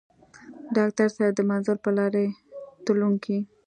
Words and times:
ډاکټر 0.75 1.07
صېب 1.15 1.31
د 1.35 1.39
منزل 1.49 1.77
پۀ 1.83 1.89
لارې 1.97 2.25
تلونکے 2.85 3.37